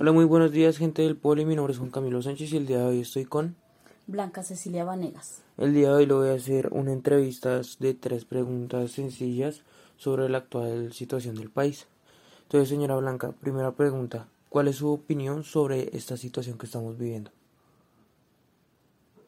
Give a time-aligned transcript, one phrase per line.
[0.00, 1.44] Hola, muy buenos días, gente del Poli.
[1.44, 3.54] Mi nombre es Juan Camilo Sánchez y el día de hoy estoy con
[4.06, 5.42] Blanca Cecilia Vanegas.
[5.58, 9.60] El día de hoy le voy a hacer una entrevista de tres preguntas sencillas
[9.98, 11.86] sobre la actual situación del país.
[12.44, 17.30] Entonces, señora Blanca, primera pregunta, ¿cuál es su opinión sobre esta situación que estamos viviendo?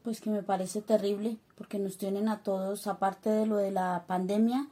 [0.02, 4.04] Pues que me parece terrible porque nos tienen a todos, aparte de lo de la
[4.06, 4.68] pandemia,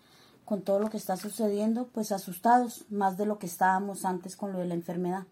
[0.47, 4.55] con todo lo que está sucediendo, pues asustados, más de lo que estábamos antes con
[4.55, 5.27] lo de la enfermedad.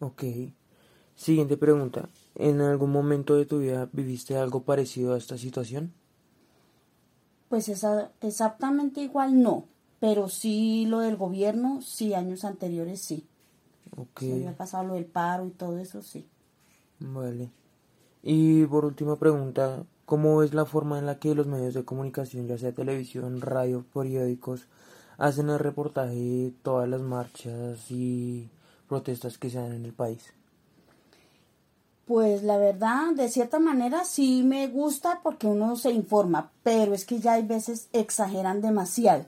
[0.00, 0.24] Ok.
[1.14, 2.08] Siguiente pregunta.
[2.34, 5.92] ¿En algún momento de tu vida viviste algo parecido a esta situación?
[7.48, 9.68] Pues esa, exactamente igual no,
[10.00, 13.26] pero sí lo del gobierno, sí, años anteriores sí.
[13.96, 14.20] Ok.
[14.20, 16.26] Se había pasado lo del paro y todo eso, sí.
[16.98, 17.50] Vale.
[18.22, 22.48] Y por última pregunta, ¿cómo es la forma en la que los medios de comunicación,
[22.48, 24.66] ya sea televisión, radio, periódicos,
[25.18, 28.48] hacen el reportaje de todas las marchas y
[28.88, 30.32] protestas que se dan en el país?
[32.06, 37.06] Pues la verdad, de cierta manera sí me gusta porque uno se informa, pero es
[37.06, 39.24] que ya hay veces exageran demasiado,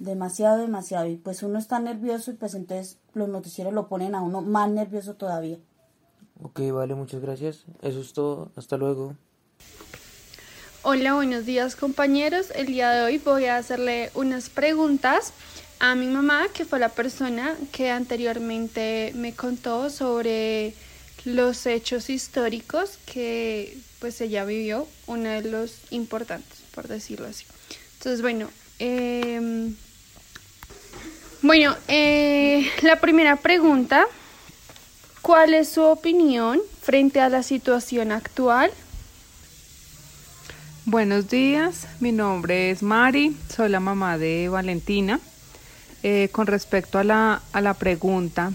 [0.00, 4.22] demasiado, demasiado, y pues uno está nervioso y pues entonces los noticieros lo ponen a
[4.22, 5.58] uno más nervioso todavía.
[6.42, 7.64] Ok, vale, muchas gracias.
[7.82, 8.50] Eso es todo.
[8.56, 9.14] Hasta luego.
[10.82, 12.50] Hola, buenos días compañeros.
[12.56, 15.32] El día de hoy voy a hacerle unas preguntas
[15.82, 20.72] a mi mamá, que fue la persona que anteriormente me contó sobre
[21.24, 27.44] los hechos históricos que pues ella vivió, uno de los importantes, por decirlo así.
[27.98, 29.74] Entonces, bueno, eh,
[31.42, 34.06] bueno, eh, la primera pregunta
[35.22, 38.72] ¿Cuál es su opinión frente a la situación actual?
[40.84, 45.20] Buenos días, mi nombre es Mari, soy la mamá de Valentina.
[46.04, 48.50] Eh, con respecto a la, a la pregunta,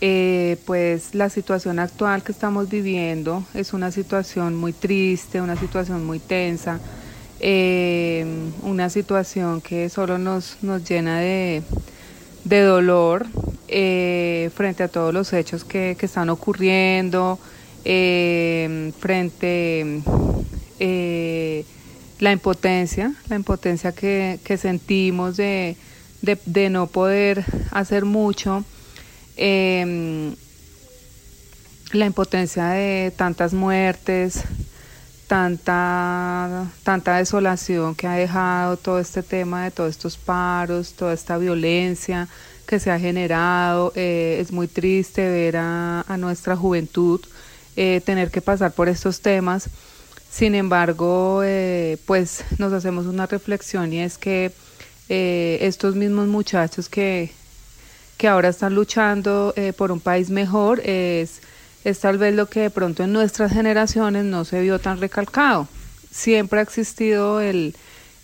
[0.00, 6.06] eh, pues la situación actual que estamos viviendo es una situación muy triste, una situación
[6.06, 6.80] muy tensa,
[7.40, 8.24] eh,
[8.62, 11.62] una situación que solo nos, nos llena de,
[12.44, 13.26] de dolor
[13.68, 17.38] frente a todos los hechos que, que están ocurriendo,
[17.82, 20.02] frente
[22.22, 25.76] la impotencia, la impotencia que, que sentimos de,
[26.22, 28.64] de, no poder hacer mucho,
[29.36, 30.34] eh,
[31.92, 34.44] la impotencia de tantas muertes,
[35.26, 41.38] tanta, tanta desolación que ha dejado todo este tema de todos estos paros, toda esta
[41.38, 42.28] violencia
[42.66, 43.92] que se ha generado.
[43.94, 47.20] Eh, es muy triste ver a, a nuestra juventud
[47.76, 49.70] eh, tener que pasar por estos temas.
[50.30, 54.52] Sin embargo, eh, pues nos hacemos una reflexión y es que
[55.14, 57.30] eh, estos mismos muchachos que,
[58.16, 61.42] que ahora están luchando eh, por un país mejor es
[61.84, 65.68] es tal vez lo que de pronto en nuestras generaciones no se vio tan recalcado.
[66.10, 67.74] Siempre ha existido el,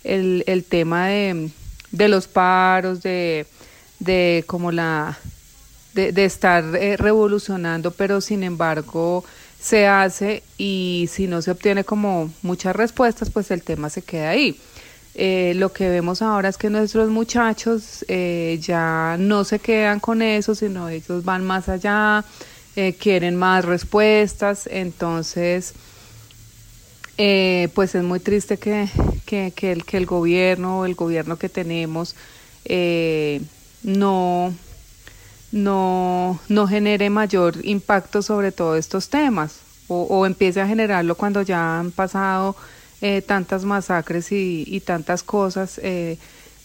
[0.03, 1.51] el, el tema de,
[1.91, 3.45] de, los paros, de,
[3.99, 5.19] de como la
[5.93, 9.23] de, de estar eh, revolucionando, pero sin embargo
[9.59, 14.29] se hace y si no se obtiene como muchas respuestas, pues el tema se queda
[14.29, 14.59] ahí.
[15.15, 20.21] Eh, lo que vemos ahora es que nuestros muchachos eh, ya no se quedan con
[20.21, 22.23] eso, sino ellos van más allá,
[22.75, 25.73] eh, quieren más respuestas, entonces
[27.73, 28.87] pues es muy triste que,
[29.25, 32.15] que, que, el, que el gobierno o el gobierno que tenemos
[33.83, 34.53] no,
[35.51, 39.59] no, no genere mayor impacto sobre todos estos temas
[39.89, 42.55] o empiece a generarlo cuando ya han pasado
[43.01, 45.79] eh, tantas masacres y, tantas cosas.
[45.83, 46.17] Eh,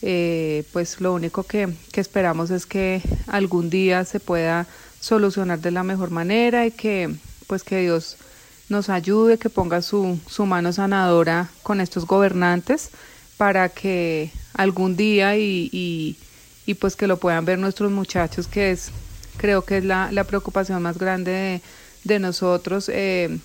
[0.03, 4.67] eh, pues lo único que, esperamos es que algún día se pueda
[5.01, 7.15] solucionar de la mejor manera y que
[7.47, 8.17] pues que Dios
[8.69, 12.91] nos ayude, que ponga su, su mano sanadora con estos gobernantes
[13.37, 15.71] para que algún día y,
[16.67, 18.91] y, pues que lo puedan ver nuestros muchachos, que es
[19.37, 21.63] creo que es la, la preocupación más grande de,
[22.05, 23.39] de nosotros, eh,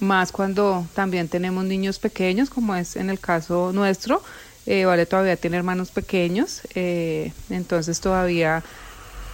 [0.00, 4.22] más cuando también tenemos niños pequeños, como es en el caso nuestro,
[4.66, 8.62] eh, Vale todavía tiene hermanos pequeños, eh, entonces todavía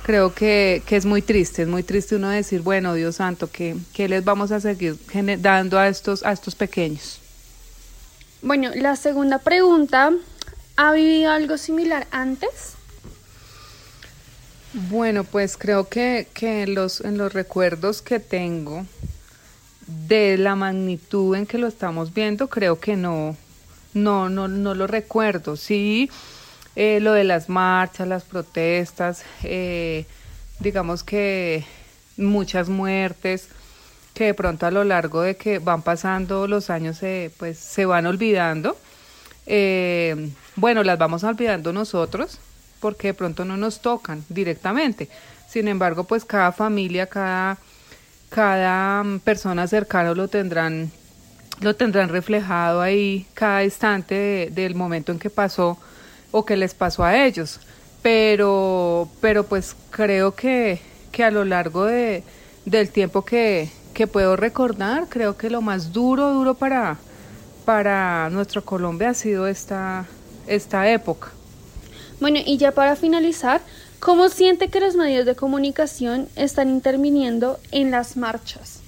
[0.02, 3.76] creo que, que, es muy triste, es muy triste uno decir, bueno, Dios santo, ¿qué,
[3.92, 4.98] qué les vamos a seguir
[5.38, 7.20] dando a estos, a estos pequeños?
[8.42, 10.10] Bueno, la segunda pregunta,
[10.76, 12.74] ¿ha vivido algo similar antes?
[14.72, 18.86] Bueno, pues creo que, que los, en los recuerdos que tengo
[20.06, 23.36] de la magnitud en que lo estamos viendo, creo que no,
[23.94, 25.56] no, no, no lo recuerdo.
[25.56, 26.10] Sí,
[26.76, 30.06] eh, lo de las marchas, las protestas, eh,
[30.60, 31.64] digamos que
[32.16, 33.48] muchas muertes,
[34.14, 37.86] que de pronto a lo largo de que van pasando los años se, pues, se
[37.86, 38.76] van olvidando.
[39.46, 42.38] Eh, bueno, las vamos olvidando nosotros
[42.80, 45.08] porque de pronto no nos tocan directamente.
[45.48, 47.58] Sin embargo, pues cada familia, cada,
[48.30, 50.90] cada mm, persona cercana lo tendrán,
[51.60, 55.76] lo tendrán reflejado ahí cada instante del momento en que pasó
[56.30, 57.60] o que les pasó a ellos.
[58.02, 60.80] Pero, pero pues creo que,
[61.12, 62.22] que a lo largo de,
[62.64, 66.96] del tiempo que, que puedo recordar, creo que lo más duro, duro para,
[67.66, 70.06] para nuestro Colombia ha sido esta,
[70.46, 71.32] esta época.
[72.20, 73.60] Bueno, y ya para finalizar,
[74.00, 78.80] ¿cómo siente que los medios de comunicación están interviniendo en las marchas?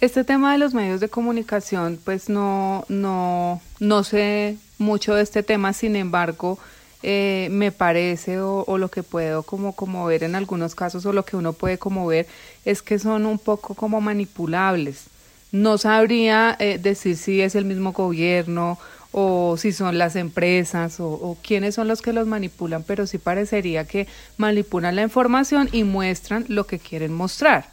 [0.00, 5.42] Este tema de los medios de comunicación, pues no, no, no sé mucho de este
[5.42, 6.58] tema, sin embargo,
[7.02, 11.12] eh, me parece o, o, lo que puedo como, como ver en algunos casos o
[11.12, 12.26] lo que uno puede como ver
[12.66, 15.04] es que son un poco como manipulables.
[15.52, 18.78] No sabría eh, decir si es el mismo gobierno
[19.12, 23.84] o si son las empresas o, quiénes son los que los manipulan, pero sí parecería
[23.84, 27.70] que manipulan la información y muestran lo que quieren mostrar.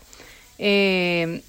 [0.58, 1.42] Eh,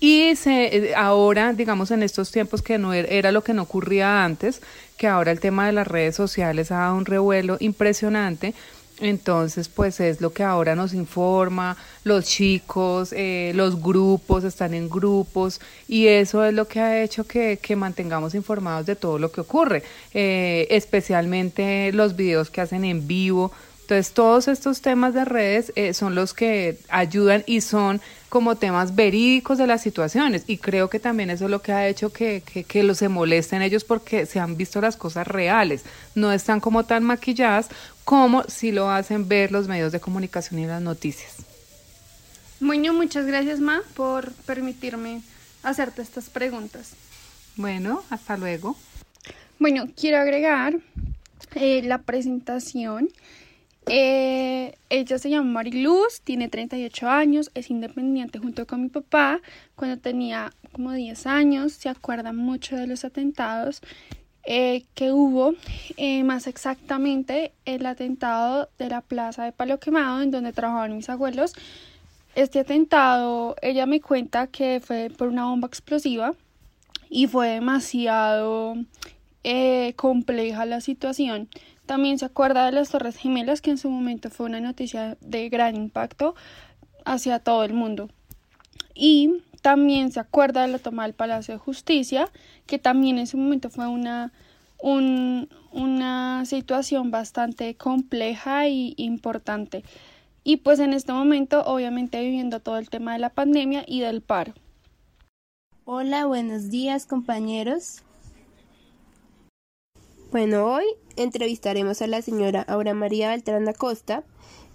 [0.00, 4.24] y se, ahora, digamos, en estos tiempos que no era, era, lo que no ocurría
[4.24, 4.60] antes,
[4.96, 8.54] que ahora el tema de las redes sociales ha dado un revuelo impresionante,
[9.00, 14.88] entonces, pues es lo que ahora nos informa, los chicos, eh, los grupos, están en
[14.88, 19.32] grupos y eso es lo que ha hecho que, que mantengamos informados de todo lo
[19.32, 19.82] que ocurre,
[20.12, 23.50] eh, especialmente los videos que hacen en vivo.
[23.82, 28.00] Entonces, todos estos temas de redes eh, son los que ayudan y son
[28.34, 31.86] como temas verídicos de las situaciones y creo que también eso es lo que ha
[31.86, 35.84] hecho que, que, que los se molesten ellos porque se han visto las cosas reales,
[36.16, 37.68] no están como tan maquilladas
[38.04, 41.36] como si lo hacen ver los medios de comunicación y las noticias.
[42.60, 45.22] Bueno, muchas gracias Ma por permitirme
[45.62, 46.92] hacerte estas preguntas.
[47.56, 48.76] Bueno, hasta luego.
[49.58, 50.78] Bueno, quiero agregar
[51.54, 53.08] eh, la presentación
[53.86, 59.40] eh, ella se llama Mariluz, tiene 38 años, es independiente junto con mi papá.
[59.76, 63.82] Cuando tenía como 10 años, se acuerda mucho de los atentados
[64.46, 65.54] eh, que hubo,
[65.96, 71.08] eh, más exactamente el atentado de la plaza de Palo Quemado, en donde trabajaban mis
[71.08, 71.52] abuelos.
[72.34, 76.34] Este atentado, ella me cuenta que fue por una bomba explosiva
[77.08, 78.74] y fue demasiado
[79.44, 81.48] eh, compleja la situación
[81.86, 85.48] también se acuerda de las Torres Gemelas, que en su momento fue una noticia de
[85.48, 86.34] gran impacto
[87.04, 88.08] hacia todo el mundo.
[88.94, 92.30] Y también se acuerda de la toma del Palacio de Justicia,
[92.66, 94.30] que también en su momento fue una,
[94.78, 99.82] un, una situación bastante compleja y importante.
[100.44, 104.20] Y pues en este momento, obviamente, viviendo todo el tema de la pandemia y del
[104.20, 104.52] paro.
[105.86, 108.02] Hola, buenos días compañeros.
[110.30, 110.84] Bueno, hoy
[111.16, 114.24] entrevistaremos a la señora Aura María Beltrán Acosta,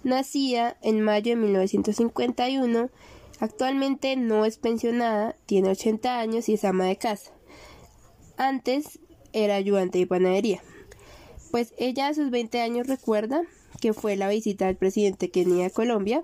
[0.04, 2.90] nacida en mayo de 1951,
[3.40, 7.32] actualmente no es pensionada, tiene 80 años y es ama de casa.
[8.38, 9.00] Antes
[9.34, 10.62] era ayudante de panadería.
[11.52, 13.42] Pues ella a sus 20 años recuerda
[13.82, 16.24] que fue la visita del presidente Kenia a Colombia.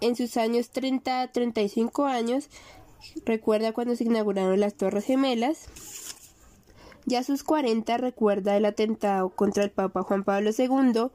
[0.00, 2.48] En sus años 30 a 35 años
[3.24, 5.68] recuerda cuando se inauguraron las Torres Gemelas
[7.08, 11.10] ya a sus 40 recuerda el atentado contra el Papa Juan Pablo II.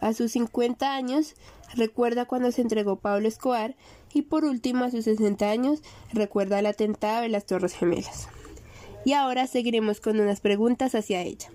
[0.00, 1.34] A sus 50 años
[1.74, 3.76] recuerda cuando se entregó Pablo Escobar.
[4.12, 5.82] Y por último, a sus 60 años
[6.12, 8.28] recuerda el atentado de las Torres Gemelas.
[9.04, 11.50] Y ahora seguiremos con unas preguntas hacia ella.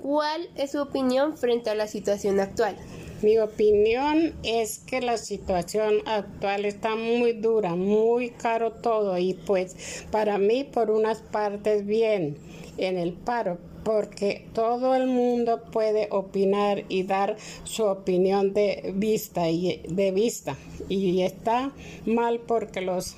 [0.00, 2.76] ¿Cuál es su opinión frente a la situación actual?
[3.22, 10.04] Mi opinión es que la situación actual está muy dura, muy caro todo y pues
[10.10, 12.36] para mí por unas partes bien
[12.78, 19.48] en el paro porque todo el mundo puede opinar y dar su opinión de vista
[19.48, 20.56] y de vista
[20.88, 21.72] y está
[22.06, 23.16] mal porque los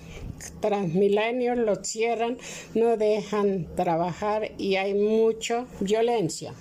[0.61, 2.39] transmilenios los cierran,
[2.75, 6.55] no dejan trabajar y hay mucha violencia.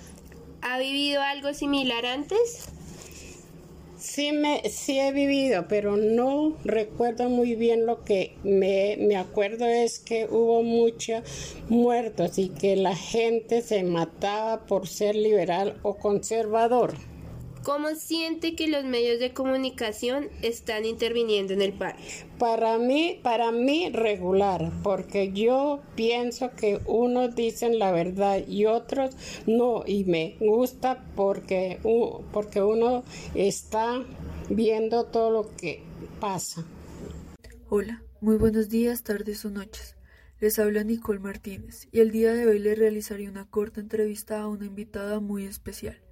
[0.62, 2.68] ¿Ha vivido algo similar antes?
[4.04, 9.64] Sí, me, sí he vivido, pero no recuerdo muy bien lo que me, me acuerdo
[9.64, 11.22] es que hubo muchos
[11.70, 16.92] muertos y que la gente se mataba por ser liberal o conservador.
[17.64, 21.96] ¿Cómo siente que los medios de comunicación están interviniendo en el paro?
[22.38, 29.16] Para mí, para mí regular, porque yo pienso que unos dicen la verdad y otros
[29.46, 31.78] no, y me gusta porque,
[32.34, 33.02] porque uno
[33.34, 34.04] está
[34.50, 35.82] viendo todo lo que
[36.20, 36.66] pasa.
[37.70, 39.96] Hola, muy buenos días, tardes o noches.
[40.38, 44.48] Les habla Nicole Martínez y el día de hoy le realizaré una corta entrevista a
[44.48, 46.03] una invitada muy especial.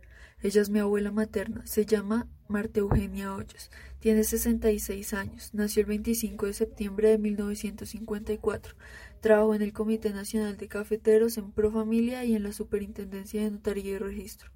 [0.42, 3.70] Ella es mi abuela materna, se llama Marta Eugenia Hoyos,
[4.00, 8.74] tiene 66 años, nació el 25 de septiembre de 1954,
[9.20, 13.92] trabajó en el Comité Nacional de Cafeteros en Profamilia y en la Superintendencia de Notaría
[13.92, 14.50] y Registro.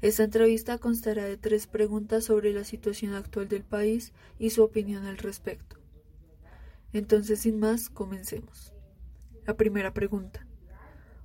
[0.00, 5.04] Esta entrevista constará de tres preguntas sobre la situación actual del país y su opinión
[5.06, 5.78] al respecto.
[6.92, 8.72] Entonces, sin más, comencemos.
[9.44, 10.46] La primera pregunta.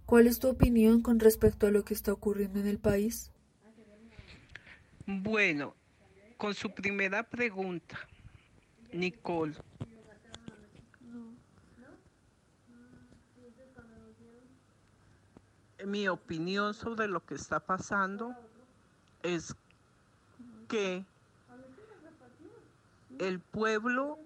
[0.08, 3.33] ¿Cuál es tu opinión con respecto a lo que está ocurriendo en el país?
[5.06, 5.76] Bueno,
[6.38, 8.00] con su primera pregunta,
[8.94, 9.54] Nicole.
[15.86, 18.34] Mi opinión sobre lo que está pasando
[19.24, 19.54] es
[20.70, 21.04] que
[23.20, 24.18] el pueblo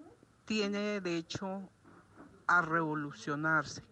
[0.44, 1.68] tiene derecho
[2.46, 3.82] a revolucionarse,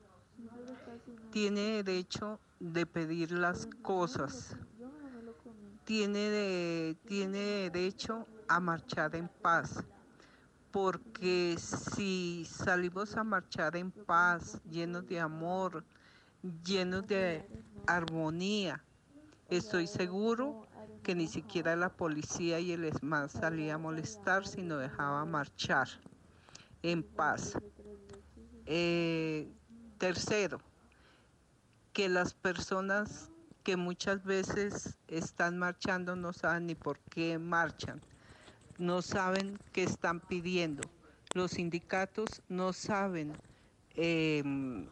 [1.33, 4.57] tiene derecho de pedir las cosas
[5.87, 9.83] tiene, tiene derecho a marchar en paz.
[10.71, 15.85] Porque si salimos a marchar en paz, llenos de amor,
[16.64, 17.49] llenos de
[17.87, 18.85] armonía,
[19.49, 20.66] estoy seguro
[21.02, 25.88] que ni siquiera la policía y el ESMAD salía a molestar, sino dejaba marchar
[26.83, 27.57] en paz.
[28.66, 29.49] Eh,
[29.99, 30.61] tercero,
[31.93, 33.31] que las personas
[33.66, 38.00] que muchas veces están marchando no saben ni por qué marchan,
[38.78, 40.88] no saben qué están pidiendo.
[41.35, 43.37] Los sindicatos no saben
[43.96, 44.87] em,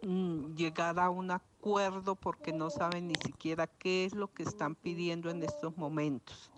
[0.00, 4.74] mm, llegar a un acuerdo porque no saben ni siquiera qué es lo que están
[4.74, 6.50] pidiendo en estos momentos.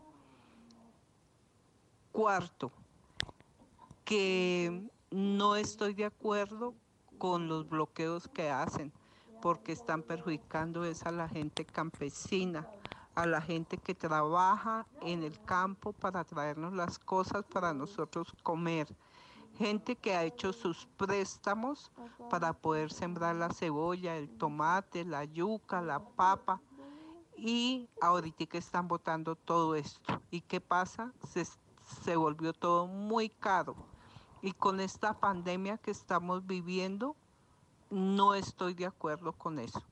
[2.13, 2.71] Cuarto,
[4.05, 6.75] que no estoy de acuerdo
[7.19, 8.93] con los bloqueos que hacen
[9.41, 12.69] porque están perjudicando es a la gente campesina,
[13.15, 18.95] a la gente que trabaja en el campo para traernos las cosas para nosotros comer.
[19.59, 21.91] Gente que ha hecho sus préstamos
[22.31, 26.61] para poder sembrar la cebolla, el tomate, la yuca, la papa.
[27.37, 30.23] Y ahorita que están botando todo esto.
[30.31, 31.13] ¿Y qué pasa?
[31.29, 31.47] Se,
[32.05, 33.75] se volvió todo muy caro.
[34.43, 37.17] Y con esta pandemia que estamos viviendo,
[37.91, 39.83] no estoy de acuerdo con eso.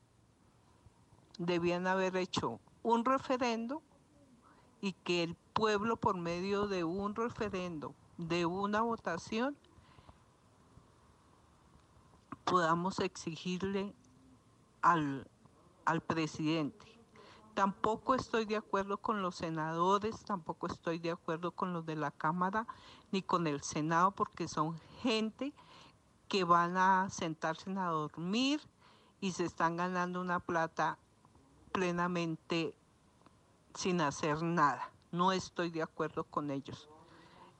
[1.37, 3.81] Debían haber hecho un referendo
[4.81, 9.57] y que el pueblo por medio de un referendo, de una votación,
[12.45, 13.93] podamos exigirle
[14.81, 15.29] al,
[15.85, 16.85] al presidente.
[17.53, 22.11] Tampoco estoy de acuerdo con los senadores, tampoco estoy de acuerdo con los de la
[22.11, 22.65] Cámara
[23.11, 25.53] ni con el Senado porque son gente
[26.29, 28.61] que van a sentarse a dormir
[29.19, 30.97] y se están ganando una plata
[31.71, 32.75] plenamente
[33.73, 34.91] sin hacer nada.
[35.11, 36.87] No estoy de acuerdo con ellos.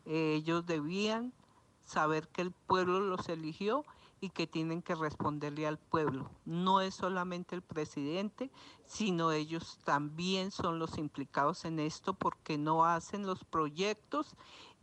[0.05, 1.33] ellos debían
[1.81, 3.85] saber que el pueblo los eligió
[4.21, 6.29] y que tienen que responderle al pueblo.
[6.45, 8.51] No es solamente el presidente,
[8.85, 14.35] sino ellos también son los implicados en esto porque no hacen los proyectos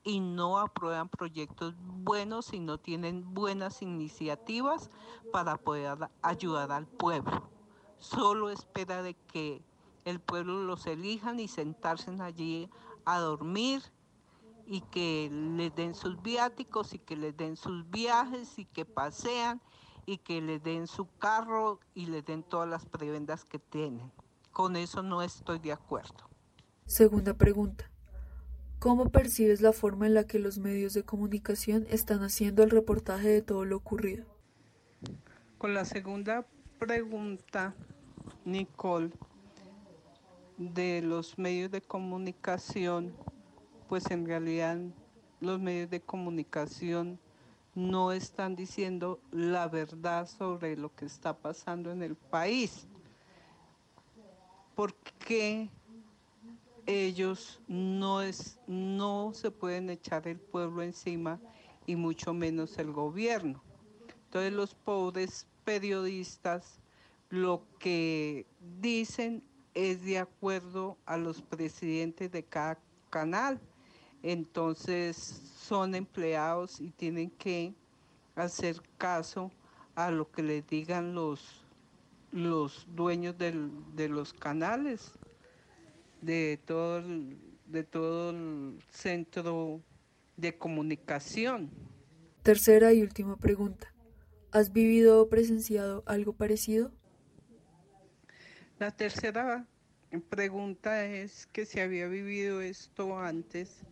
[0.07, 4.89] y no aprueban proyectos buenos y no tienen buenas iniciativas
[5.33, 7.51] para poder ayudar al pueblo.
[7.99, 9.65] Solo espera de que
[10.05, 12.71] el pueblo los elijan y sentarse allí
[13.05, 13.83] a dormir
[14.65, 19.61] y que les den sus viáticos y que les den sus viajes y que pasean
[20.07, 24.13] y que les den su carro y les den todas las prebendas que tienen.
[24.53, 26.31] Con eso no estoy de acuerdo.
[26.85, 27.91] Segunda pregunta.
[28.79, 33.29] ¿Cómo percibes la forma en la que los medios de comunicación están haciendo el reportaje
[33.29, 34.27] de todo lo ocurrido?
[35.57, 36.47] Con la segunda
[36.79, 37.75] pregunta,
[38.45, 39.11] Nicole,
[40.59, 43.15] de los medios de comunicación,
[43.89, 44.79] pues en realidad
[45.41, 47.19] los medios de comunicación
[47.75, 52.87] no están diciendo la verdad sobre lo que está pasando en el país.
[54.75, 55.71] ¿Por qué
[56.87, 61.41] ellos no, es, no se pueden echar el pueblo encima
[61.87, 63.63] y mucho menos el gobierno.
[64.25, 66.81] Entonces los pobres periodistas
[67.29, 68.47] lo que
[68.81, 69.43] dicen
[69.75, 72.79] es de acuerdo a los presidentes de cada
[73.11, 73.61] canal.
[74.23, 77.75] Entonces son empleados y tienen que
[78.35, 79.51] hacer caso
[79.95, 81.65] a lo que les digan los,
[82.33, 85.13] los dueños de los canales,
[86.27, 87.03] de todo,
[87.67, 89.81] de todo el centro
[90.37, 91.71] de comunicación.
[92.43, 93.95] Tercera y última pregunta.
[94.51, 96.93] ¿Has vivido o presenciado algo parecido?
[98.79, 99.67] La tercera
[100.29, 103.85] pregunta es que si había vivido esto antes.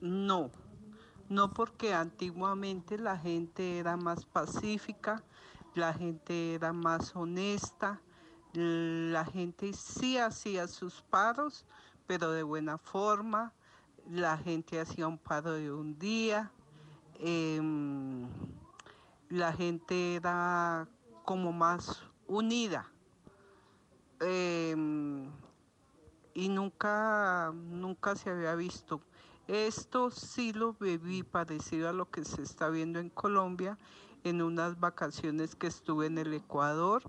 [0.00, 0.50] no,
[1.28, 5.22] no porque antiguamente la gente era más pacífica,
[5.74, 8.00] la gente era más honesta,
[8.54, 11.64] la gente sí hacía sus paros,
[12.06, 13.52] pero de buena forma,
[14.10, 16.50] la gente hacía un paro de un día.
[17.18, 18.28] Em,
[19.28, 20.88] la gente era
[21.24, 22.90] como más unida.
[24.20, 25.30] Em,
[26.34, 29.00] y nunca, nunca se había visto.
[29.46, 33.78] Esto sí lo viví parecido a lo que se está viendo en Colombia
[34.24, 37.02] en unas vacaciones que estuve en el Ecuador,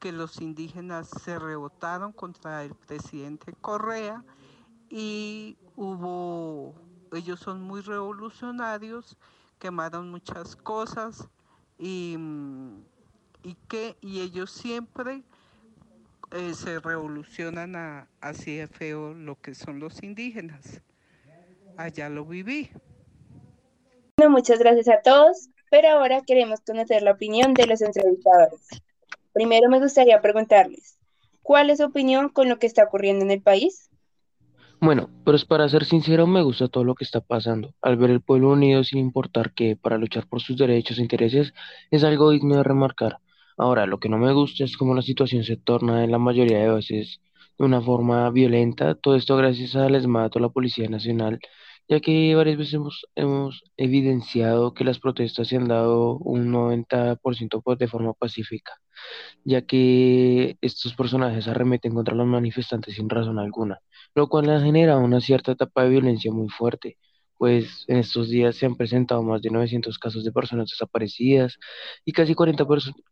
[0.00, 4.24] que los indígenas se rebotaron contra el presidente Correa
[4.88, 6.74] y hubo,
[7.12, 9.16] ellos son muy revolucionarios,
[9.58, 11.28] quemaron muchas cosas,
[11.78, 12.16] y,
[13.42, 15.22] y que y ellos siempre
[16.32, 20.80] eh, se revolucionan a, así de feo lo que son los indígenas.
[21.76, 22.70] Allá lo viví.
[24.18, 28.68] Bueno, muchas gracias a todos, pero ahora queremos conocer la opinión de los entrevistadores.
[29.32, 30.98] Primero me gustaría preguntarles,
[31.42, 33.90] ¿cuál es su opinión con lo que está ocurriendo en el país?
[34.80, 37.74] Bueno, pues para ser sincero, me gusta todo lo que está pasando.
[37.82, 41.52] Al ver el pueblo unido sin importar que para luchar por sus derechos e intereses
[41.90, 43.18] es algo digno de remarcar.
[43.58, 46.60] Ahora, lo que no me gusta es cómo la situación se torna en la mayoría
[46.60, 47.20] de veces
[47.58, 48.94] de una forma violenta.
[48.94, 51.40] Todo esto gracias al ESMAD o la Policía Nacional,
[51.86, 57.62] ya que varias veces hemos, hemos evidenciado que las protestas se han dado un 90%
[57.62, 58.72] pues, de forma pacífica,
[59.44, 63.80] ya que estos personajes arremeten contra los manifestantes sin razón alguna
[64.14, 66.98] lo cual ha generado una cierta etapa de violencia muy fuerte,
[67.38, 71.58] pues en estos días se han presentado más de 900 casos de personas desaparecidas
[72.04, 72.66] y casi 40,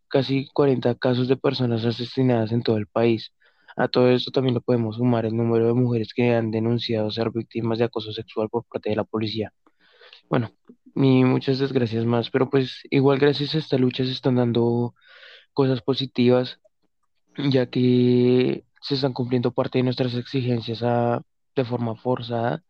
[0.09, 3.33] casi 40 casos de personas asesinadas en todo el país.
[3.77, 7.31] A todo esto también lo podemos sumar el número de mujeres que han denunciado ser
[7.31, 9.53] víctimas de acoso sexual por parte de la policía.
[10.29, 10.51] Bueno,
[10.94, 14.94] y muchas desgracias más, pero pues igual gracias a esta lucha se están dando
[15.59, 16.61] cosas positivas,
[17.37, 20.85] ya que se están cumpliendo parte de nuestras exigencias
[21.57, 22.62] de forma forzada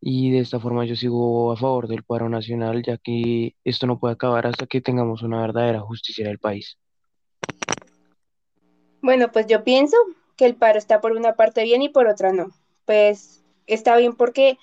[0.00, 3.98] y de esta forma yo sigo a favor del paro nacional ya que esto no
[3.98, 6.78] puede acabar hasta que tengamos una verdadera justicia en el país.
[9.02, 9.96] Bueno, pues yo pienso
[10.36, 12.52] que el paro está por una parte bien y por otra no.
[12.84, 14.58] Pues está bien porque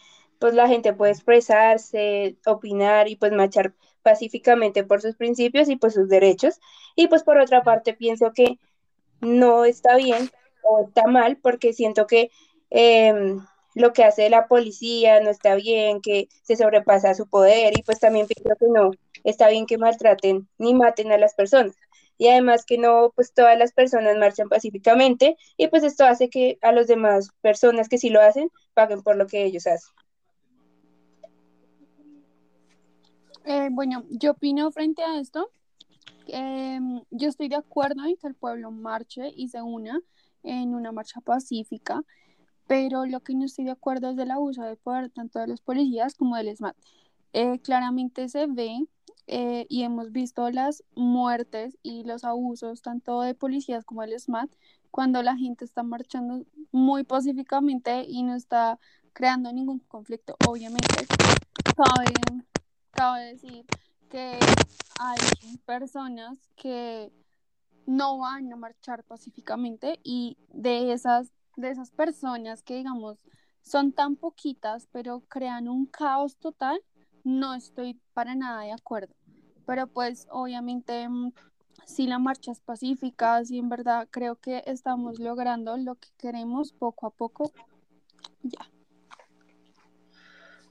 [0.46, 5.92] pues la gente puede expresarse, opinar y pues marchar pacíficamente por sus principios y por
[5.92, 6.60] sus derechos.
[6.96, 8.60] Y pues por otra parte pienso que
[9.22, 10.30] no está bien
[10.62, 12.30] o está mal porque siento que
[12.70, 17.82] em, lo que hace la policía no está bien, que se sobrepasa su poder y
[17.82, 18.92] pues también pienso que no
[19.24, 21.74] está bien que maltraten ni maten a las personas.
[22.20, 26.60] Y además que no, pues todas las personas marchan pacíficamente y pues esto hace que
[26.62, 30.05] a las demás personas que sí lo hacen paguen por lo que ellos hacen.
[33.46, 35.50] Eh, bueno, yo opino frente a esto.
[36.28, 40.02] Em, yo estoy de acuerdo en que el pueblo marche y se una
[40.44, 42.04] en una marcha pacífica,
[42.68, 45.62] pero lo que no estoy de acuerdo es del abuso de poder tanto de los
[45.62, 46.76] policías como del SMAT.
[47.34, 48.88] Eh, claramente se ve
[49.28, 54.50] eh, y hemos visto las muertes y los abusos tanto de policías como del SMAT
[54.90, 58.80] cuando la gente está marchando muy pacíficamente y no está
[59.14, 60.36] creando ningún conflicto.
[60.48, 61.06] Obviamente,
[62.96, 63.66] cabe, cabe decir
[64.10, 64.40] que
[65.00, 67.12] hay personas que
[67.86, 73.20] no van a marchar pacíficamente y de esas, de esas personas que digamos
[73.62, 76.80] son tan poquitas pero crean un caos total,
[77.24, 79.14] no estoy para nada de acuerdo.
[79.66, 81.32] Pero pues obviamente mm,
[81.86, 86.74] si la marcha es pacífica, si en verdad creo que estamos logrando lo que queremos
[86.74, 87.52] poco a poco,
[88.44, 88.75] ya.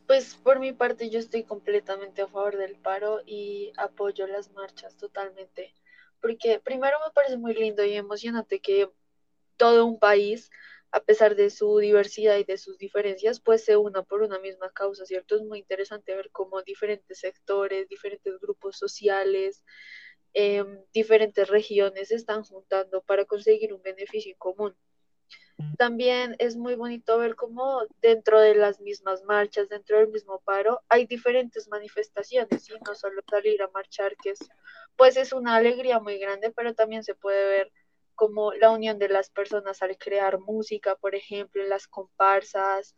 [0.07, 4.97] Pues por mi parte yo estoy completamente a favor del paro y apoyo las marchas
[4.97, 5.75] totalmente
[6.21, 8.91] porque primero me parece muy lindo y emocionante que
[9.59, 10.51] todo un país,
[10.93, 14.71] a pesar de su diversidad y de sus diferencias, pues se una por una misma
[14.73, 15.37] causa, ¿cierto?
[15.37, 19.65] Es muy interesante ver cómo diferentes sectores, diferentes grupos sociales,
[20.35, 24.77] em, diferentes regiones se están juntando para conseguir un beneficio en común.
[25.79, 30.81] También es muy bonito ver cómo dentro de las mismas marchas, dentro del mismo paro,
[30.89, 34.41] hay diferentes manifestaciones y no solo salir a marchar, que es,
[34.97, 37.73] pues es una alegría muy grande, pero también se puede ver
[38.17, 42.95] como la unión de las personas al crear música, por ejemplo, en las comparsas,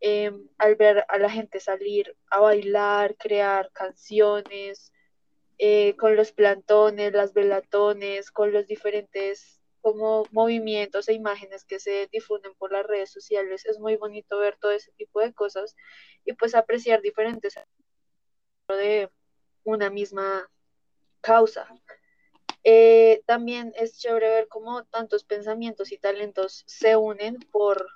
[0.00, 4.92] em, al ver a la gente salir a bailar, crear canciones,
[5.58, 9.55] eh, con los plantones, las velatones, con los diferentes
[9.86, 13.64] como movimientos e imágenes que se difunden por las redes sociales.
[13.66, 15.76] Es muy bonito ver todo ese tipo de cosas
[16.24, 17.54] y pues apreciar diferentes
[18.66, 19.08] de
[19.62, 20.50] una misma
[21.20, 21.68] causa.
[22.64, 27.86] Eh, también es chévere ver cómo tantos pensamientos y talentos se unen por,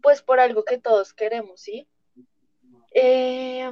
[0.00, 1.86] pues, por algo que todos queremos, ¿sí?
[2.94, 3.70] Eh,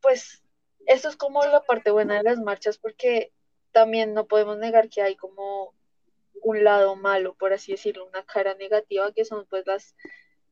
[0.00, 0.42] pues
[0.86, 3.34] esto es como la parte buena de las marchas porque
[3.72, 5.74] también no podemos negar que hay como
[6.42, 9.94] un lado malo, por así decirlo, una cara negativa, que son pues las,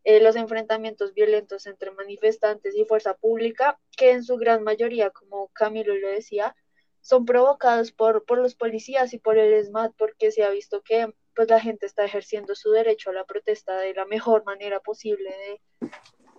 [0.04, 5.48] eh, los enfrentamientos violentos entre manifestantes y fuerza pública, que en su gran mayoría, como
[5.48, 6.54] Camilo lo decía,
[7.00, 11.12] son provocados por, por los policías y por el ESMAD, porque se ha visto que
[11.34, 15.30] pues la gente está ejerciendo su derecho a la protesta de la mejor manera posible,
[15.30, 15.90] de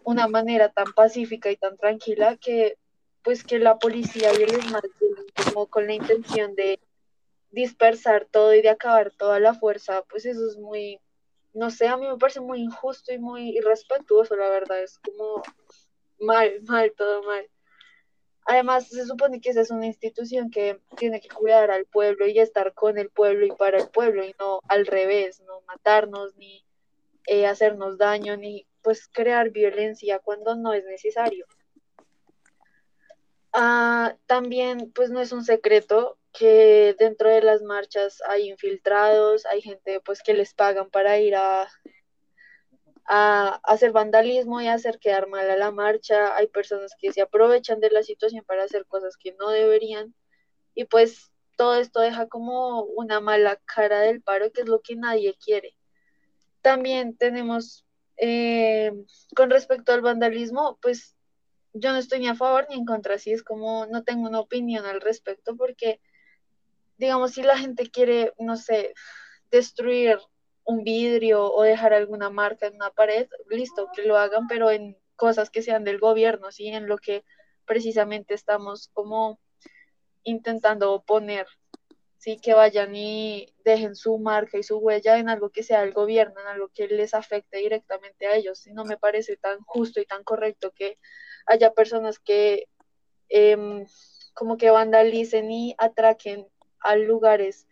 [0.04, 2.78] una manera tan pacífica y tan tranquila que
[3.24, 4.82] pues que la policía y el ESMAD
[5.46, 6.80] como con la intención de
[7.52, 11.00] dispersar todo y de acabar toda la fuerza, pues eso es muy,
[11.54, 15.42] no sé, a mí me parece muy injusto y muy irrespetuoso, la verdad, es como
[16.20, 17.50] mal, mal, todo mal.
[18.46, 22.40] Además, se supone que esa es una institución que tiene que cuidar al pueblo y
[22.40, 26.66] estar con el pueblo y para el pueblo y no al revés, no matarnos ni
[27.28, 31.46] eh, hacernos daño ni pues crear violencia cuando no es necesario.
[33.54, 39.62] Ah, también pues no es un secreto que dentro de las marchas hay infiltrados, hay
[39.62, 41.68] gente pues que les pagan para ir a,
[43.06, 47.80] a, hacer vandalismo y hacer quedar mal a la marcha, hay personas que se aprovechan
[47.80, 50.14] de la situación para hacer cosas que no deberían
[50.76, 54.96] y pues todo esto deja como una mala cara del paro, que es lo que
[54.96, 55.76] nadie quiere.
[56.62, 58.94] También tenemos, eh,
[59.36, 61.18] con respecto al vandalismo, pues
[61.74, 64.40] yo no estoy ni a favor ni en contra, así es como no tengo una
[64.40, 66.00] opinión al respecto porque
[67.00, 68.94] digamos, si la gente quiere, no sé,
[69.50, 70.20] destruir
[70.66, 74.98] un vidrio o dejar alguna marca en una pared, listo, que lo hagan, pero en
[75.16, 76.68] cosas que sean del gobierno, ¿sí?
[76.68, 77.24] En lo que
[77.66, 79.40] precisamente estamos como
[80.24, 81.48] intentando oponer,
[82.18, 82.38] ¿sí?
[82.38, 86.40] Que vayan y dejen su marca y su huella en algo que sea del gobierno,
[86.42, 88.68] en algo que les afecte directamente a ellos.
[88.68, 91.00] Y no me parece tan justo y tan correcto que
[91.46, 92.68] haya personas que
[93.30, 93.86] em,
[94.34, 96.48] como que vandalicen y atraquen
[96.82, 97.68] a lugares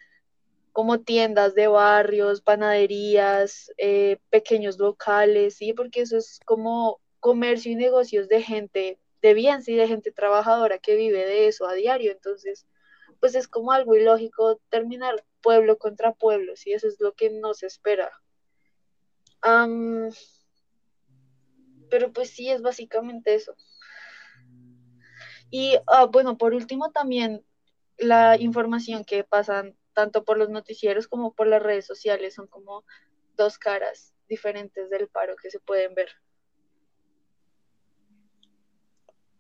[0.71, 5.73] como tiendas de barrios, panaderías, eh, pequeños locales, ¿sí?
[5.73, 10.77] Porque eso es como comercio y negocios de gente de bien, sí, de gente trabajadora
[10.77, 12.11] que vive de eso a diario.
[12.11, 12.67] Entonces,
[13.19, 17.53] pues es como algo ilógico terminar pueblo contra pueblo, sí, eso es lo que no
[17.53, 18.11] se espera.
[21.89, 23.55] pero pues sí, es básicamente eso.
[25.49, 27.43] Y ah, bueno, por último también
[27.97, 32.83] la información que pasan tanto por los noticieros como por las redes sociales son como
[33.35, 36.09] dos caras diferentes del paro que se pueden ver.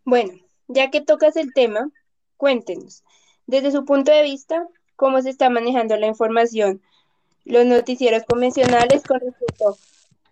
[0.03, 0.33] Bueno,
[0.67, 1.91] ya que tocas el tema,
[2.37, 3.03] cuéntenos,
[3.45, 6.81] desde su punto de vista, cómo se está manejando la información,
[7.45, 9.77] los noticieros convencionales con respecto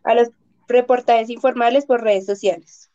[0.03, 0.29] a los
[0.67, 2.89] reportajes informales por redes sociales.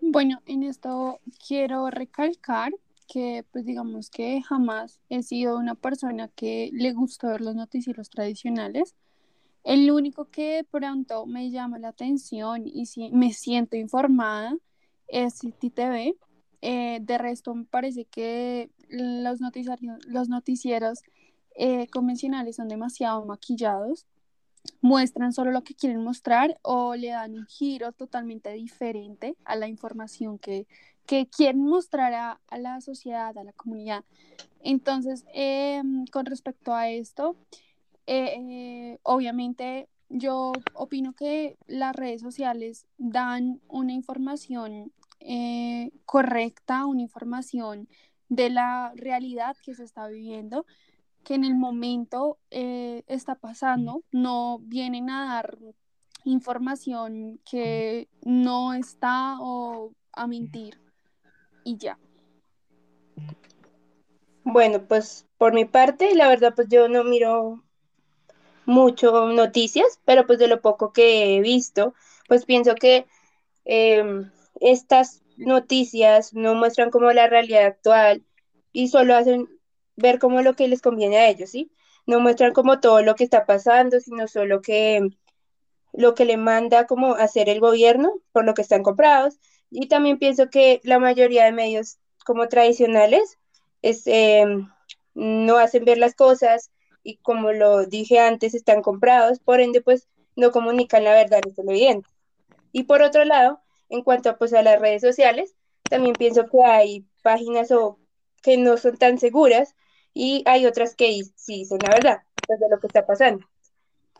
[0.00, 2.72] Bueno, en esto quiero recalcar
[3.04, 8.10] que pues digamos que jamás he sido una persona que le gusta ver los noticieros
[8.10, 8.94] tradicionales.
[9.64, 14.56] El único que de pronto me llama la atención y si me siento informada
[15.08, 16.16] es City TV.
[16.62, 19.40] Eh, de resto me parece que los,
[20.06, 21.00] los noticieros
[21.54, 24.06] eh, convencionales son demasiado maquillados
[24.80, 29.68] muestran solo lo que quieren mostrar o le dan un giro totalmente diferente a la
[29.68, 30.66] información que,
[31.06, 34.04] que quieren mostrar a, la sociedad, a la comunidad.
[34.60, 37.36] Entonces, em, con respecto a esto,
[38.06, 47.88] eh, obviamente yo opino que las redes sociales dan una información eh, correcta, una información
[48.28, 50.66] de la realidad que se está viviendo,
[51.24, 55.58] que en el momento eh, está pasando, no vienen a dar
[56.24, 60.82] información que no está o a mentir
[61.64, 61.98] y ya.
[64.44, 67.62] Bueno, pues por mi parte, la verdad, pues yo no miro
[68.66, 71.94] mucho noticias, pero pues de lo poco que he visto,
[72.28, 73.06] pues pienso que
[73.64, 78.24] em, estas noticias no muestran como la realidad actual
[78.72, 79.48] y solo hacen
[79.96, 81.72] ver como lo que les conviene a ellos, ¿sí?
[82.06, 85.08] No muestran como todo lo que está pasando, sino solo que
[85.92, 89.38] lo que le manda como hacer el gobierno por lo que están comprados.
[89.72, 93.38] Y también pienso que la mayoría de medios como tradicionales
[93.80, 94.68] es, em,
[95.14, 96.70] no hacen ver las cosas
[97.02, 101.40] y como lo dije antes, están comprados, por ende pues no comunican la verdad.
[102.72, 105.54] Y por otro lado, en cuanto pues, a las redes sociales,
[105.84, 107.98] también pienso que hay páginas o
[108.42, 109.74] que no son tan seguras
[110.12, 113.46] y hay otras que sí dicen la verdad pues, de lo que está pasando.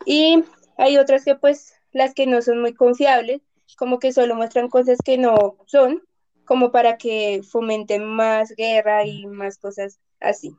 [0.05, 0.43] Y
[0.77, 3.41] hay otras que pues las que no son muy confiables,
[3.75, 6.03] como que solo muestran cosas que no son,
[6.45, 10.55] como para que fomenten más guerra y más cosas así.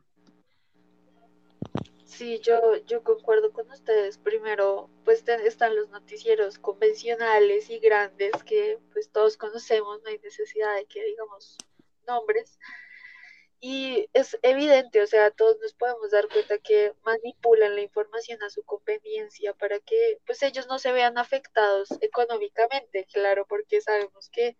[2.05, 4.17] Sí, yo, yo concuerdo con ustedes.
[4.17, 10.75] Primero, pues están los noticieros convencionales y grandes que pues todos conocemos, no hay necesidad
[10.75, 11.57] de que digamos
[12.07, 12.57] nombres.
[13.61, 18.49] Y es evidente, o sea, todos nos podemos dar cuenta que manipulan la información a
[18.49, 24.55] su conveniencia para que pues ellos no se vean afectados económicamente, claro, porque sabemos que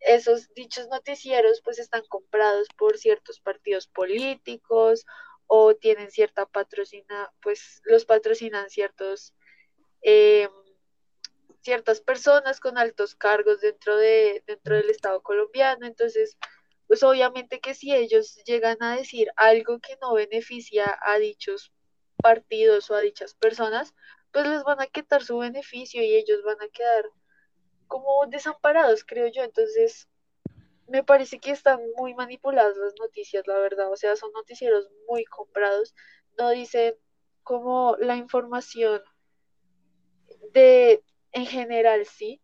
[0.00, 5.04] esos dichos noticieros pues están comprados por ciertos partidos políticos
[5.46, 9.34] o tienen cierta patrocina, pues los patrocinan ciertos,
[10.02, 10.48] eh,
[11.60, 15.86] ciertas personas con altos cargos dentro, de, dentro del Estado colombiano.
[15.86, 16.36] Entonces,
[16.92, 21.72] pues obviamente que si ellos llegan a decir algo que no beneficia a dichos
[22.18, 23.94] partidos o a dichas personas,
[24.30, 27.06] pues les van a quitar su beneficio y ellos van a quedar
[27.86, 29.42] como desamparados, creo yo.
[29.42, 30.06] Entonces,
[30.86, 33.90] me parece que están muy manipuladas las noticias, la verdad.
[33.90, 35.94] O sea, son noticieros muy comprados.
[36.38, 36.94] No dicen
[37.42, 39.00] como la información
[40.52, 41.02] de
[41.32, 42.42] en general, sí.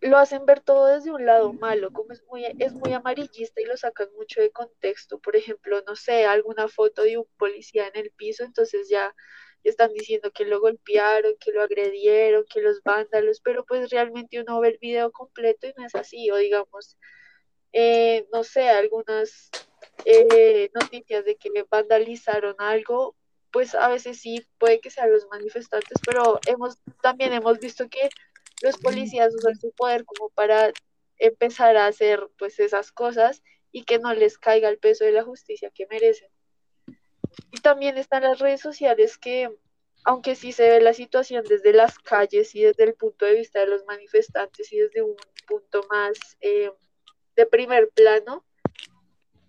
[0.00, 3.64] Lo hacen ver todo desde un lado malo, como es muy, es muy amarillista y
[3.64, 5.18] lo sacan mucho de contexto.
[5.18, 9.14] Por ejemplo, no sé, alguna foto de un policía en el piso, entonces ya
[9.64, 14.60] están diciendo que lo golpearon, que lo agredieron, que los vándalos, pero pues realmente uno
[14.60, 16.96] ve el video completo y no es así, o digamos,
[17.72, 19.50] eh, no sé, algunas
[20.04, 23.16] eh, noticias de que vandalizaron algo,
[23.50, 28.08] pues a veces sí puede que sean los manifestantes, pero hemos también hemos visto que
[28.62, 30.72] los policías usan su poder como para
[31.18, 33.42] empezar a hacer pues esas cosas
[33.72, 36.30] y que no les caiga el peso de la justicia que merecen.
[37.50, 39.50] Y también están las redes sociales que,
[40.04, 43.60] aunque sí se ve la situación desde las calles y desde el punto de vista
[43.60, 45.16] de los manifestantes y desde un
[45.46, 46.70] punto más eh,
[47.36, 48.44] de primer plano,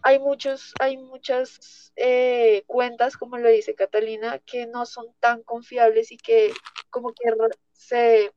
[0.02, 6.12] hay muchos, hay muchas eh, cuentas, como lo dice Catalina, que no son tan confiables
[6.12, 6.54] y que
[6.90, 7.32] como que
[7.74, 8.32] se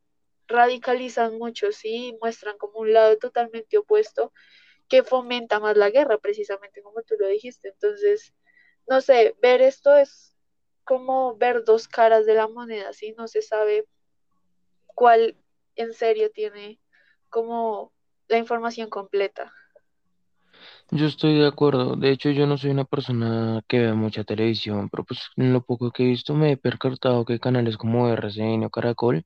[0.52, 4.32] radicalizan mucho, sí, muestran como un lado totalmente opuesto
[4.88, 7.68] que fomenta más la guerra, precisamente como tú lo dijiste.
[7.68, 8.34] Entonces,
[8.88, 10.36] no sé, ver esto es
[10.84, 13.14] como ver dos caras de la moneda, ¿sí?
[13.16, 13.86] No se sabe
[14.94, 15.36] cuál
[15.76, 16.78] en serio tiene
[17.30, 17.92] como
[18.28, 19.52] la información completa.
[20.90, 21.96] Yo estoy de acuerdo.
[21.96, 25.62] De hecho, yo no soy una persona que vea mucha televisión, pero pues en lo
[25.62, 29.24] poco que he visto me he percatado que canales como RCN o Caracol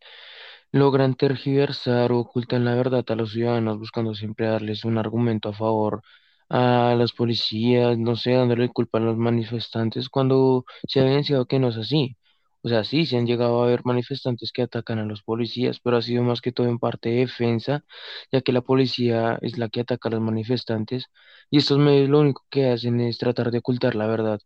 [0.77, 5.53] logran tergiversar o ocultan la verdad a los ciudadanos buscando siempre darles un argumento a
[5.55, 6.03] favor
[6.49, 11.59] a las policías, no sé, dándole culpa a los manifestantes cuando se ha evidenciado que
[11.59, 12.17] no es así.
[12.63, 15.97] O sea, sí, se han llegado a ver manifestantes que atacan a los policías, pero
[15.99, 17.85] ha sido más que todo en parte de defensa,
[18.33, 21.07] ya que la policía es la que ataca a los manifestantes
[21.51, 24.41] y estos medios lo único que hacen es tratar de ocultar la verdad.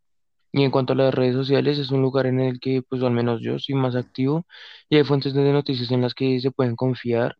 [0.52, 3.12] Y en cuanto a las redes sociales, es un lugar en el que, pues al
[3.12, 4.46] menos yo soy más activo
[4.88, 7.36] y hay fuentes de noticias en las que se pueden confiar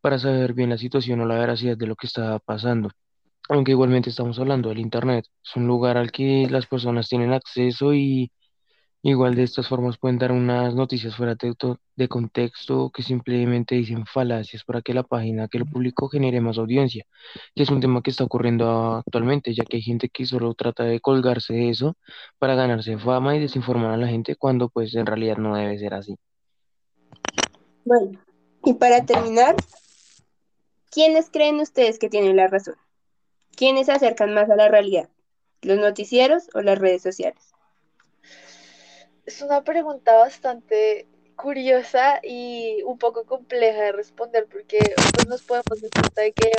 [0.00, 2.90] para saber bien la situación o la veracidad de lo que está pasando.
[3.48, 7.94] Aunque igualmente estamos hablando del Internet, es un lugar al que las personas tienen acceso
[7.94, 8.30] y
[9.02, 11.54] igual de estas formas pueden dar unas noticias fuera de,
[11.96, 16.58] de contexto que simplemente dicen falacias para que la página que lo publicó genere más
[16.58, 17.04] audiencia,
[17.54, 20.84] que es un tema que está ocurriendo actualmente, ya que hay gente que solo trata
[20.84, 21.96] de colgarse de eso
[22.38, 25.94] para ganarse fama y desinformar a la gente cuando pues en realidad no debe ser
[25.94, 26.16] así.
[27.84, 28.18] Bueno,
[28.64, 29.56] y para terminar,
[30.90, 32.74] ¿quiénes creen ustedes que tienen la razón?
[33.56, 35.08] ¿Quiénes se acercan más a la realidad?
[35.62, 37.47] ¿Los noticieros o las redes sociales?
[39.28, 45.82] Es una pregunta bastante curiosa y un poco compleja de responder porque pues, nos podemos
[45.82, 46.50] dar cuenta de que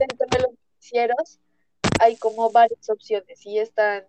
[0.00, 1.38] dentro de los noticieros
[2.00, 4.06] hay como varias opciones y están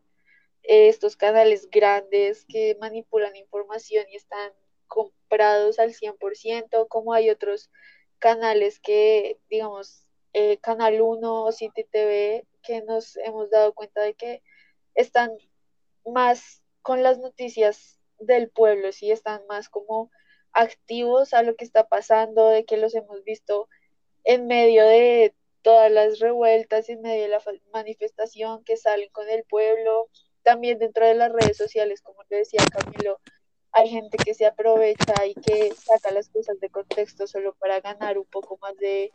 [0.64, 4.54] estos canales grandes que manipulan información y están
[4.88, 7.70] comprados al 100%, como hay otros
[8.18, 14.14] canales que, digamos, eh, Canal 1 o City TV, que nos hemos dado cuenta de
[14.14, 14.42] que
[14.96, 15.32] están
[16.06, 20.12] más con las noticias del pueblo, sí, están más como
[20.52, 23.70] activos a lo que está pasando, de que los hemos visto
[24.24, 27.42] en medio de todas las revueltas, en medio de la
[27.74, 30.10] manifestación que salen con el pueblo,
[30.44, 33.20] también dentro de las redes sociales, como le decía Camilo,
[33.72, 38.18] hay gente que se aprovecha y que saca las cosas de contexto solo para ganar
[38.18, 39.12] un poco más de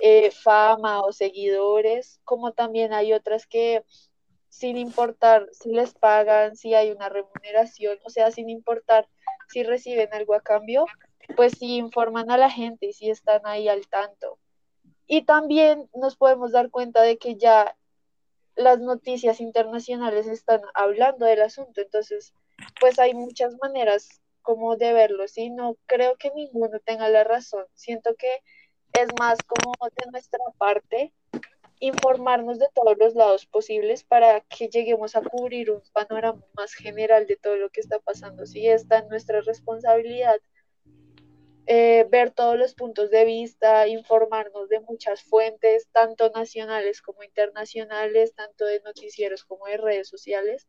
[0.00, 3.84] eh, fama o seguidores, como también hay otras que
[4.52, 9.08] sin importar si les pagan, si hay una remuneración, o sea, sin importar
[9.48, 10.84] si reciben algo a cambio,
[11.36, 14.38] pues sí informan a la gente y si están ahí al tanto.
[15.06, 17.74] Y también nos podemos dar cuenta de que ya
[18.54, 22.34] las noticias internacionales están hablando del asunto, entonces,
[22.78, 25.48] pues hay muchas maneras como de verlo, ¿sí?
[25.48, 28.42] No creo que ninguno tenga la razón, siento que
[28.92, 31.14] es más como de nuestra parte
[31.82, 37.26] informarnos de todos los lados posibles para que lleguemos a cubrir un panorama más general
[37.26, 38.46] de todo lo que está pasando.
[38.46, 40.36] Si está en nuestra responsabilidad
[41.66, 48.32] eh, ver todos los puntos de vista, informarnos de muchas fuentes, tanto nacionales como internacionales,
[48.32, 50.68] tanto de noticieros como de redes sociales,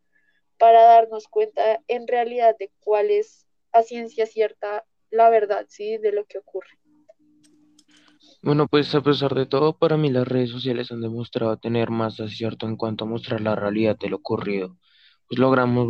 [0.57, 5.99] para darnos cuenta en realidad de cuál es a ciencia cierta la verdad, ¿sí?
[5.99, 6.79] De lo que ocurre.
[8.43, 12.19] Bueno, pues a pesar de todo, para mí las redes sociales han demostrado tener más
[12.19, 14.77] acierto en cuanto a mostrar la realidad de lo ocurrido.
[15.27, 15.87] Pues logramos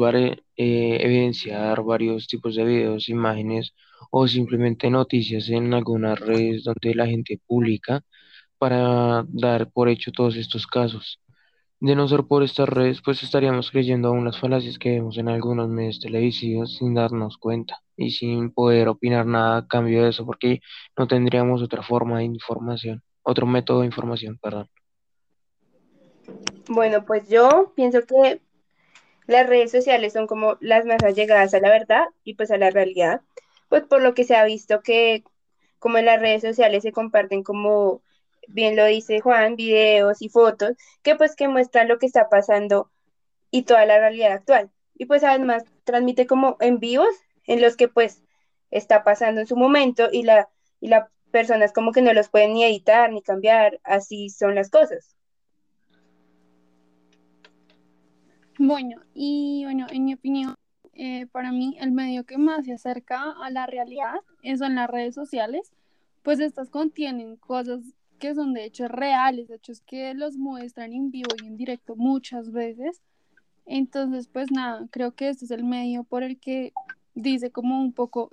[0.57, 3.73] eh, evidenciar varios tipos de videos, imágenes
[4.11, 8.03] o simplemente noticias en algunas redes donde la gente publica
[8.59, 11.21] para dar por hecho todos estos casos.
[11.83, 15.27] De no ser por estas redes, pues estaríamos creyendo aún las falacias que vemos en
[15.27, 20.25] algunos medios televisivos sin darnos cuenta y sin poder opinar nada a cambio de eso,
[20.25, 20.61] porque
[20.97, 24.69] no tendríamos otra forma de información, otro método de información, perdón.
[26.69, 28.39] Bueno, pues yo pienso que
[29.27, 32.69] las redes sociales son como las más allegadas a la verdad y pues a la
[32.69, 33.19] realidad,
[33.67, 35.25] pues por lo que se ha visto que
[35.79, 38.02] como en las redes sociales se comparten como
[38.47, 42.91] bien lo dice Juan, videos y fotos, que pues que muestran lo que está pasando
[43.51, 44.71] y toda la realidad actual.
[44.95, 47.13] Y pues además transmite como en vivos
[47.45, 48.21] en los que pues
[48.71, 50.49] está pasando en su momento y la
[50.84, 54.69] y las personas como que no los pueden ni editar ni cambiar, así son las
[54.69, 55.15] cosas.
[58.60, 60.56] Bueno, y bueno, en mi opinión,
[60.93, 64.15] eh, para mí el medio que más se acerca a la realidad
[64.58, 65.71] son las redes sociales,
[66.21, 67.79] pues estas contienen cosas
[68.23, 72.53] que son de hechos reales, hechos que los muestran en vivo y en directo muchas
[72.53, 73.01] veces.
[73.65, 76.71] Entonces, pues nada, creo que este es el medio por el que
[77.15, 78.29] dice como un poco,